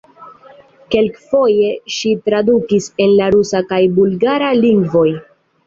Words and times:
Kelkfoje 0.95 1.67
ŝi 1.97 2.15
tradukis 2.29 2.89
el 3.07 3.15
la 3.21 3.29
rusa 3.39 3.63
kaj 3.75 3.81
bulgara 4.01 4.51
lingvoj. 4.67 5.09